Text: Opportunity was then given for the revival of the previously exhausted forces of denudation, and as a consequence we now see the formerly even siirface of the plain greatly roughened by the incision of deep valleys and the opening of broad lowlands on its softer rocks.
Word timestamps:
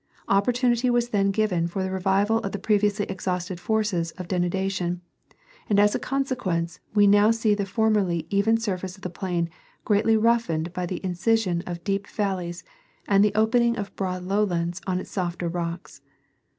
Opportunity 0.27 0.89
was 0.89 1.09
then 1.09 1.29
given 1.29 1.67
for 1.67 1.83
the 1.83 1.91
revival 1.91 2.39
of 2.39 2.51
the 2.53 2.57
previously 2.57 3.05
exhausted 3.05 3.59
forces 3.59 4.09
of 4.13 4.27
denudation, 4.27 5.01
and 5.69 5.79
as 5.79 5.93
a 5.93 5.99
consequence 5.99 6.79
we 6.95 7.05
now 7.05 7.29
see 7.29 7.53
the 7.53 7.67
formerly 7.67 8.25
even 8.31 8.57
siirface 8.57 8.95
of 8.95 9.03
the 9.03 9.11
plain 9.11 9.47
greatly 9.85 10.17
roughened 10.17 10.73
by 10.73 10.87
the 10.87 11.05
incision 11.05 11.61
of 11.67 11.83
deep 11.83 12.07
valleys 12.07 12.63
and 13.07 13.23
the 13.23 13.35
opening 13.35 13.77
of 13.77 13.95
broad 13.95 14.23
lowlands 14.23 14.81
on 14.87 14.99
its 14.99 15.11
softer 15.11 15.47
rocks. 15.47 16.01